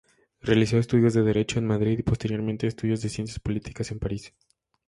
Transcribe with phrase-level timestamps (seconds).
[0.41, 4.33] Realizó estudios de derecho en Madrid y, posteriormente, estudios de ciencias políticas en París.